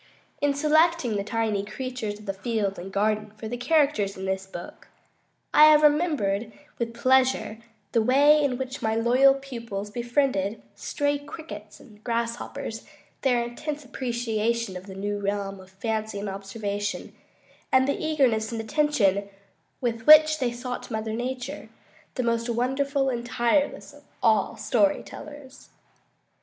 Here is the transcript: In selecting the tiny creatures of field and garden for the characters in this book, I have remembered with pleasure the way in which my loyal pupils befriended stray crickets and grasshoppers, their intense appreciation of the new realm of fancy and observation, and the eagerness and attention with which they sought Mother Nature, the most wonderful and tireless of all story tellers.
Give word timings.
In 0.41 0.55
selecting 0.55 1.15
the 1.15 1.23
tiny 1.23 1.63
creatures 1.63 2.19
of 2.19 2.37
field 2.37 2.79
and 2.79 2.91
garden 2.91 3.33
for 3.37 3.47
the 3.47 3.55
characters 3.55 4.17
in 4.17 4.25
this 4.25 4.47
book, 4.47 4.87
I 5.53 5.65
have 5.69 5.83
remembered 5.83 6.51
with 6.79 6.95
pleasure 6.95 7.59
the 7.91 8.01
way 8.01 8.43
in 8.43 8.57
which 8.57 8.81
my 8.81 8.95
loyal 8.95 9.35
pupils 9.35 9.91
befriended 9.91 10.59
stray 10.73 11.19
crickets 11.19 11.79
and 11.79 12.03
grasshoppers, 12.03 12.83
their 13.21 13.43
intense 13.43 13.85
appreciation 13.85 14.75
of 14.75 14.87
the 14.87 14.95
new 14.95 15.19
realm 15.19 15.59
of 15.59 15.69
fancy 15.69 16.17
and 16.17 16.27
observation, 16.29 17.13
and 17.71 17.87
the 17.87 18.03
eagerness 18.03 18.51
and 18.51 18.59
attention 18.59 19.29
with 19.81 20.07
which 20.07 20.39
they 20.39 20.51
sought 20.51 20.89
Mother 20.89 21.13
Nature, 21.13 21.69
the 22.15 22.23
most 22.23 22.49
wonderful 22.49 23.09
and 23.09 23.23
tireless 23.23 23.93
of 23.93 24.01
all 24.23 24.57
story 24.57 25.03
tellers. 25.03 25.69